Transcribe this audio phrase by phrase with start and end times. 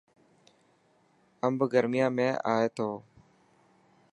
[1.45, 2.89] امب گر، يان ۾ ائي ٿو.